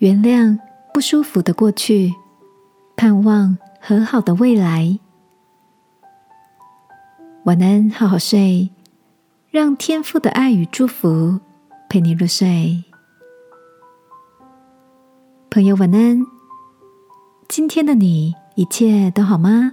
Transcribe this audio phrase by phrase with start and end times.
[0.00, 0.58] 原谅
[0.94, 2.14] 不舒服的过去，
[2.96, 4.98] 盼望和好的未来。
[7.44, 8.70] 晚安，好好睡，
[9.50, 11.38] 让天父的爱与祝福
[11.90, 12.82] 陪你入睡。
[15.50, 16.24] 朋友，晚安。
[17.46, 19.72] 今天的你一切都好吗？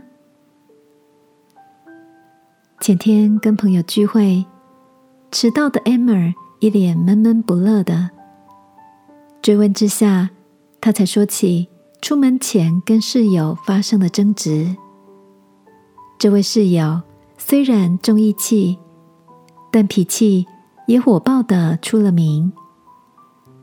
[2.82, 4.46] 前天跟朋友聚会，
[5.32, 8.17] 迟到的 Emma 一脸闷闷不乐的。
[9.42, 10.30] 追问之下，
[10.82, 11.70] 他才说起
[12.02, 14.76] 出门前跟室友发生的争执。
[16.20, 17.02] 这位室友
[17.38, 18.78] 虽然重义气，
[19.72, 20.46] 但脾气
[20.86, 22.52] 也火爆的出了名，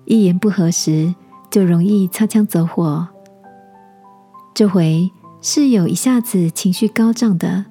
[0.06, 1.14] 一言不合时
[1.50, 3.06] 就容易擦枪走火。
[4.54, 5.10] 这回
[5.42, 7.66] 室友一下子情绪高涨的，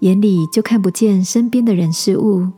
[0.00, 2.48] 眼里就看不见身边的人事物，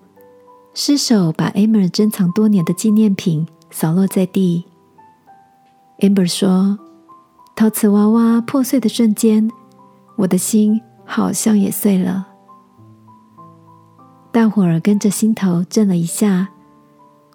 [0.75, 4.64] 失手把 Amer 珍藏多年的纪念品扫落在地。
[6.00, 6.78] Amber 说
[7.56, 9.50] ：“陶瓷娃娃破碎的瞬间，
[10.16, 12.28] 我的心好像也碎了。”
[14.30, 16.50] 大伙儿跟着心头震了一下，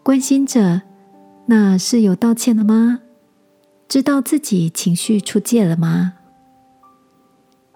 [0.04, 0.84] 关心着
[1.48, 3.00] ：“那是有道歉了吗？”
[3.90, 6.14] 知道自己情绪出界了吗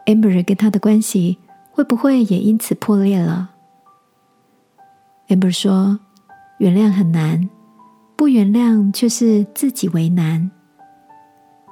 [0.06, 1.38] ？Amber 跟他的关系
[1.72, 3.52] 会不会也因此破裂了
[5.28, 6.00] ？Amber 说
[6.60, 7.50] ：“原谅很难，
[8.18, 10.52] 不原谅却是自己为难。”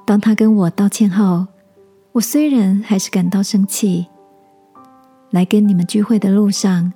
[0.05, 1.47] 当他跟我道歉后，
[2.13, 4.05] 我虽然还是感到生气。
[5.31, 6.93] 来跟你们聚会的路上，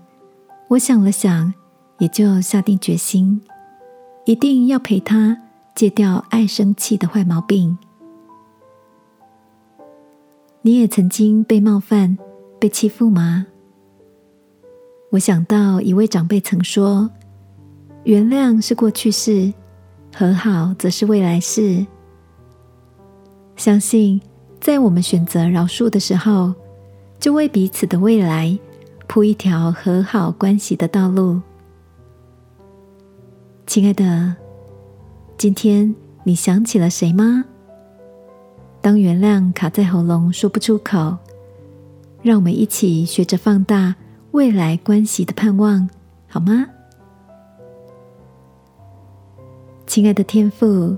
[0.69, 1.53] 我想了想，
[1.97, 3.41] 也就下定决心，
[4.25, 5.37] 一定要陪他。
[5.75, 7.77] 戒掉爱生气的坏毛病。
[10.61, 12.17] 你也曾经被冒犯、
[12.59, 13.47] 被欺负吗？
[15.11, 17.09] 我想到一位长辈曾说
[18.03, 19.53] ：“原谅是过去式，
[20.15, 21.85] 和好则是未来式。”
[23.55, 24.21] 相信
[24.59, 26.53] 在我们选择饶恕的时候，
[27.19, 28.57] 就为彼此的未来
[29.07, 31.41] 铺一条和好关系的道路。
[33.65, 34.35] 亲爱的。
[35.37, 37.45] 今天你想起了谁吗？
[38.81, 41.17] 当原谅卡在喉咙说不出口，
[42.21, 43.95] 让我们一起学着放大
[44.31, 45.89] 未来关系的盼望，
[46.27, 46.67] 好吗？
[49.99, 50.95] 亲爱的天父，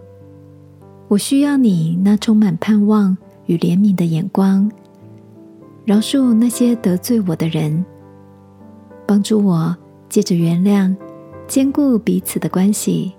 [1.08, 3.18] 我需要你那充满盼望
[3.48, 4.72] 与怜悯的眼光，
[5.86, 7.84] 饶恕那些得罪我的人，
[9.08, 9.76] 帮助我
[10.08, 10.96] 借着原谅
[11.48, 13.12] 兼顾彼此的关系。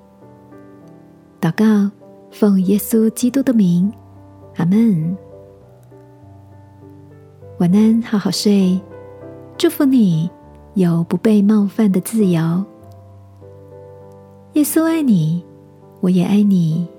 [1.41, 1.91] 祷告，
[2.31, 3.93] 奉耶稣基督的名，
[4.59, 5.16] 阿门。
[7.59, 8.81] 晚安，好好睡。
[9.59, 10.31] 祝福你
[10.75, 12.64] 有不被冒犯的自由。
[14.53, 15.44] 耶稣爱你，
[16.03, 16.92] 我也爱你。